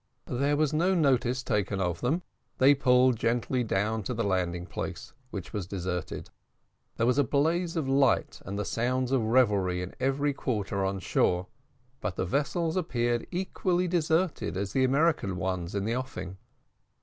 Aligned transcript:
There 0.25 0.57
was 0.57 0.73
no 0.73 0.95
notice 0.95 1.43
taken 1.43 1.79
of 1.79 2.01
them; 2.01 2.23
they 2.57 2.73
pulled 2.73 3.17
gently 3.19 3.63
down 3.63 4.01
to 4.05 4.15
the 4.15 4.23
landing 4.23 4.65
place, 4.65 5.13
which 5.29 5.53
was 5.53 5.67
deserted. 5.67 6.31
There 6.97 7.05
was 7.05 7.19
a 7.19 7.23
blaze 7.23 7.75
of 7.75 7.87
light, 7.87 8.41
and 8.43 8.57
the 8.57 8.65
sounds 8.65 9.11
of 9.11 9.21
revelry 9.23 9.79
in 9.79 9.93
every 9.99 10.33
quarter 10.33 10.83
on 10.83 11.01
shore; 11.01 11.45
but 11.99 12.15
the 12.15 12.25
vessels 12.25 12.75
appeared 12.75 13.27
equally 13.29 13.87
deserted 13.87 14.57
as 14.57 14.73
the 14.73 14.83
American 14.83 15.37
ones 15.37 15.75
in 15.75 15.85
the 15.85 15.95
offing. 15.95 16.37